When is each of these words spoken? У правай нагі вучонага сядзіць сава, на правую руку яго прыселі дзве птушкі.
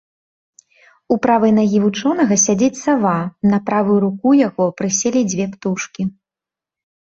У 1.15 1.17
правай 1.25 1.51
нагі 1.59 1.81
вучонага 1.83 2.37
сядзіць 2.45 2.79
сава, 2.85 3.11
на 3.51 3.57
правую 3.69 3.99
руку 4.07 4.29
яго 4.47 4.65
прыселі 4.81 5.21
дзве 5.35 5.45
птушкі. 5.53 6.03